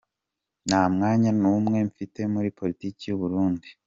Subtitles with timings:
[0.67, 3.69] Nta mwanya n’umwe mfite muri Politiki y’Uburundi.